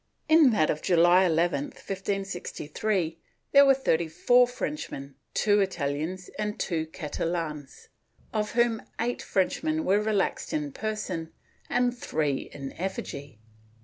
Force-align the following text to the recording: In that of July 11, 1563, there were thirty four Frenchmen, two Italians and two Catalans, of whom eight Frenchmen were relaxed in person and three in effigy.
In 0.27 0.49
that 0.49 0.71
of 0.71 0.81
July 0.81 1.25
11, 1.25 1.65
1563, 1.65 3.19
there 3.51 3.67
were 3.67 3.75
thirty 3.75 4.07
four 4.07 4.47
Frenchmen, 4.47 5.13
two 5.35 5.59
Italians 5.59 6.27
and 6.39 6.59
two 6.59 6.87
Catalans, 6.87 7.89
of 8.33 8.53
whom 8.53 8.81
eight 8.99 9.21
Frenchmen 9.21 9.85
were 9.85 10.01
relaxed 10.01 10.53
in 10.53 10.71
person 10.71 11.31
and 11.69 11.95
three 11.95 12.49
in 12.51 12.73
effigy. 12.79 13.41